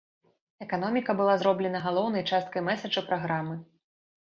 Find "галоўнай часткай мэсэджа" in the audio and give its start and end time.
1.85-3.07